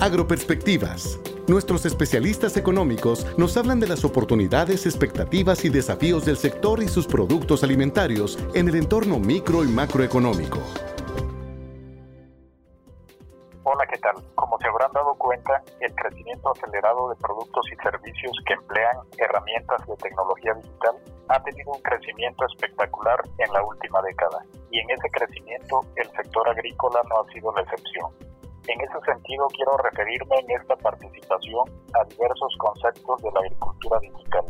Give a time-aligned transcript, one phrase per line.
[0.00, 1.20] Agroperspectivas.
[1.46, 7.06] Nuestros especialistas económicos nos hablan de las oportunidades, expectativas y desafíos del sector y sus
[7.06, 10.58] productos alimentarios en el entorno micro y macroeconómico.
[13.64, 14.14] Hola, ¿qué tal?
[14.36, 19.86] Como se habrán dado cuenta, el crecimiento acelerado de productos y servicios que emplean herramientas
[19.86, 20.96] de tecnología digital
[21.28, 26.48] ha tenido un crecimiento espectacular en la última década y en ese crecimiento el sector
[26.48, 28.29] agrícola no ha sido la excepción.
[28.66, 34.44] En ese sentido, quiero referirme en esta participación a diversos conceptos de la agricultura digital,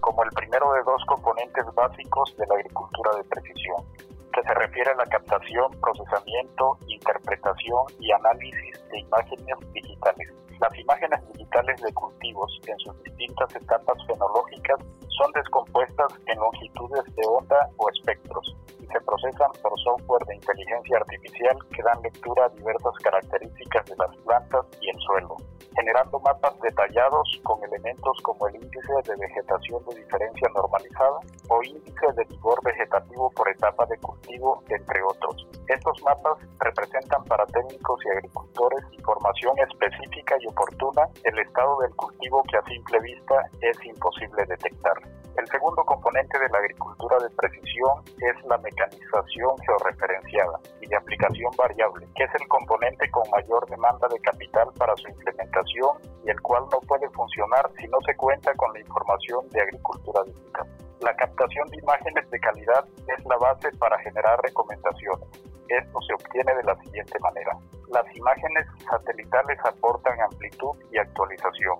[0.00, 3.84] como el primero de dos componentes básicos de la agricultura de precisión,
[4.32, 10.28] que se refiere a la captación, procesamiento, interpretación y análisis de imágenes digitales.
[10.60, 14.78] Las imágenes digitales de cultivos en sus distintas etapas fenológicas
[15.18, 20.96] son descompuestas en longitudes de onda o espectros y se procesan por software de inteligencia
[20.96, 25.36] artificial que dan lectura a diversas características de las plantas y el suelo,
[25.74, 32.06] generando mapas detallados con elementos como el índice de vegetación de diferencia normalizada o índice
[32.16, 35.48] de vigor vegetativo por etapa de cultivo, entre otros.
[35.66, 42.42] Estos mapas representan para técnicos y agricultores información específica y oportuna del estado del cultivo
[42.50, 45.07] que a simple vista es imposible detectar.
[45.38, 51.52] El segundo componente de la agricultura de precisión es la mecanización georreferenciada y de aplicación
[51.56, 55.90] variable, que es el componente con mayor demanda de capital para su implementación
[56.26, 60.24] y el cual no puede funcionar si no se cuenta con la información de agricultura
[60.24, 60.66] digital.
[61.02, 65.28] La captación de imágenes de calidad es la base para generar recomendaciones.
[65.68, 67.56] Esto se obtiene de la siguiente manera.
[67.90, 71.78] Las imágenes satelitales aportan amplitud y actualización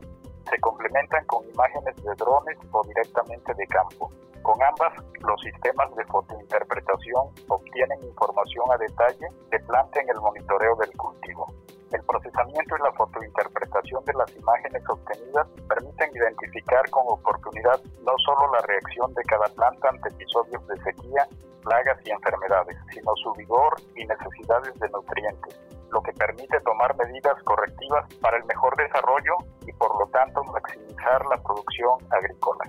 [0.51, 4.11] se complementan con imágenes de drones o directamente de campo.
[4.43, 10.77] Con ambas, los sistemas de fotointerpretación obtienen información a detalle de planta en el monitoreo
[10.77, 11.47] del cultivo.
[11.93, 18.53] El procesamiento y la fotointerpretación de las imágenes obtenidas permiten identificar con oportunidad no solo
[18.53, 21.27] la reacción de cada planta ante episodios de sequía,
[21.63, 25.61] plagas y enfermedades, sino su vigor y necesidades de nutrientes,
[25.91, 29.35] lo que permite tomar medidas correctivas para el mejor desarrollo
[29.67, 32.65] y por lo tanto maximizar la producción agrícola.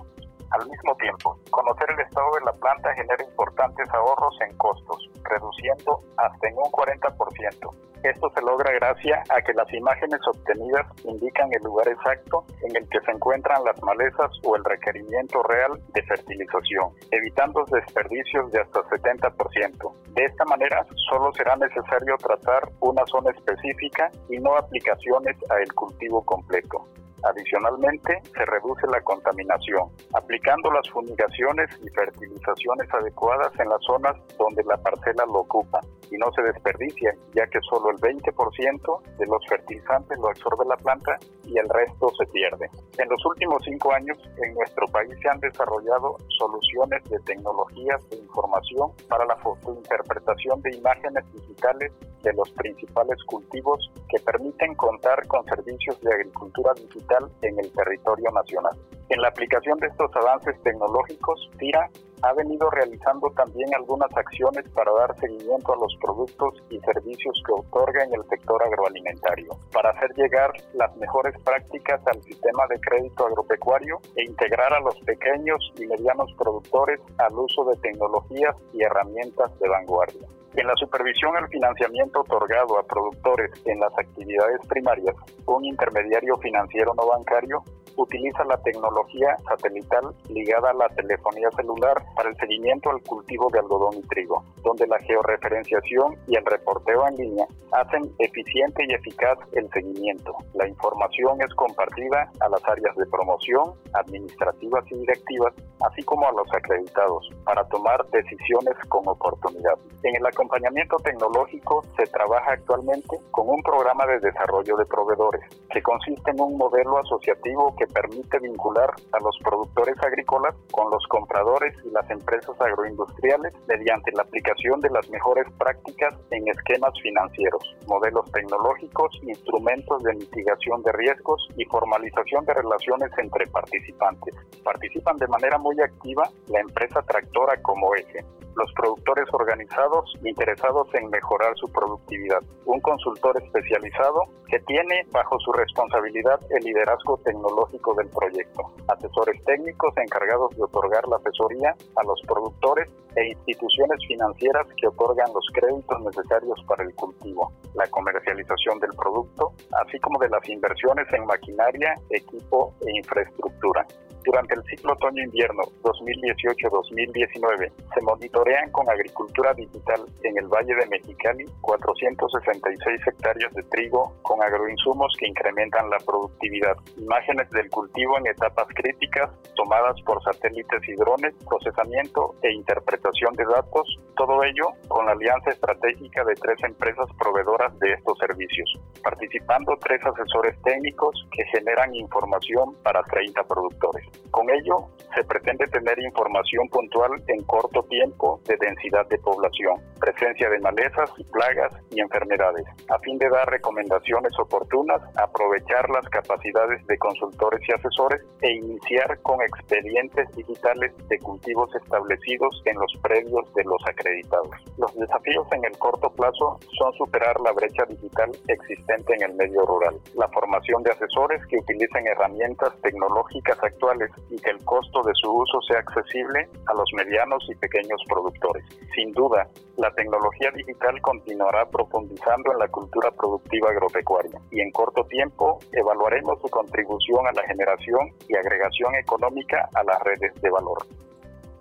[0.50, 6.00] Al mismo tiempo, conocer el estado de la planta genera importantes ahorros en costos, reduciendo
[6.16, 7.90] hasta en un 40%.
[8.02, 12.88] Esto se logra gracias a que las imágenes obtenidas indican el lugar exacto en el
[12.88, 18.80] que se encuentran las malezas o el requerimiento real de fertilización, evitando desperdicios de hasta
[18.84, 19.92] 70%.
[20.14, 25.72] De esta manera, solo será necesario tratar una zona específica y no aplicaciones a el
[25.74, 26.86] cultivo completo.
[27.22, 34.62] Adicionalmente, se reduce la contaminación, aplicando las fumigaciones y fertilizaciones adecuadas en las zonas donde
[34.64, 39.46] la parcela lo ocupa y no se desperdicia, ya que solo el 20% de los
[39.46, 42.68] fertilizantes lo absorbe la planta y el resto se pierde.
[42.98, 48.16] En los últimos cinco años, en nuestro país se han desarrollado soluciones de tecnologías de
[48.16, 51.92] información para la fotointerpretación de imágenes digitales
[52.22, 58.30] de los principales cultivos que permiten contar con servicios de agricultura digital en el territorio
[58.30, 58.76] nacional.
[59.10, 61.90] En la aplicación de estos avances tecnológicos, TIRA
[62.22, 67.52] ha venido realizando también algunas acciones para dar seguimiento a los productos y servicios que
[67.52, 73.26] otorga en el sector agroalimentario, para hacer llegar las mejores prácticas al sistema de crédito
[73.26, 79.58] agropecuario e integrar a los pequeños y medianos productores al uso de tecnologías y herramientas
[79.58, 80.28] de vanguardia.
[80.54, 85.16] En la supervisión al financiamiento otorgado a productores en las actividades primarias,
[85.46, 87.64] un intermediario financiero no bancario
[88.00, 93.58] utiliza la tecnología satelital ligada a la telefonía celular para el seguimiento al cultivo de
[93.58, 99.38] algodón y trigo, donde la georreferenciación y el reporteo en línea hacen eficiente y eficaz
[99.52, 100.34] el seguimiento.
[100.54, 106.32] La información es compartida a las áreas de promoción, administrativas y directivas, así como a
[106.32, 109.78] los acreditados, para tomar decisiones con oportunidad.
[110.02, 115.82] En el acompañamiento tecnológico se trabaja actualmente con un programa de desarrollo de proveedores, que
[115.82, 121.74] consiste en un modelo asociativo que permite vincular a los productores agrícolas con los compradores
[121.84, 128.30] y las empresas agroindustriales mediante la aplicación de las mejores prácticas en esquemas financieros, modelos
[128.32, 134.34] tecnológicos, instrumentos de mitigación de riesgos y formalización de relaciones entre participantes.
[134.62, 138.24] Participan de manera muy activa la empresa tractora como eje,
[138.56, 145.52] los productores organizados interesados en mejorar su productividad, un consultor especializado que tiene bajo su
[145.52, 152.20] responsabilidad el liderazgo tecnológico del proyecto, asesores técnicos encargados de otorgar la asesoría a los
[152.26, 158.90] productores e instituciones financieras que otorgan los créditos necesarios para el cultivo, la comercialización del
[158.96, 159.52] producto,
[159.84, 163.86] así como de las inversiones en maquinaria, equipo e infraestructura.
[164.24, 171.44] Durante el ciclo otoño-invierno 2018-2019 se monitorean con agricultura digital en el Valle de Mexicali
[171.62, 178.66] 466 hectáreas de trigo con agroinsumos que incrementan la productividad, imágenes del cultivo en etapas
[178.74, 185.12] críticas tomadas por satélites y drones, procesamiento e interpretación de datos, todo ello con la
[185.12, 188.70] alianza estratégica de tres empresas proveedoras de estos servicios,
[189.02, 194.09] participando tres asesores técnicos que generan información para 30 productores.
[194.30, 200.48] Con ello, se pretende tener información puntual en corto tiempo de densidad de población, presencia
[200.48, 206.96] de malezas plagas y enfermedades, a fin de dar recomendaciones oportunas, aprovechar las capacidades de
[206.98, 213.64] consultores y asesores e iniciar con expedientes digitales de cultivos establecidos en los predios de
[213.64, 214.50] los acreditados.
[214.78, 219.66] Los desafíos en el corto plazo son superar la brecha digital existente en el medio
[219.66, 223.99] rural, la formación de asesores que utilicen herramientas tecnológicas actuales
[224.30, 228.64] y que el costo de su uso sea accesible a los medianos y pequeños productores.
[228.94, 235.04] Sin duda, la tecnología digital continuará profundizando en la cultura productiva agropecuaria y en corto
[235.04, 240.78] tiempo evaluaremos su contribución a la generación y agregación económica a las redes de valor.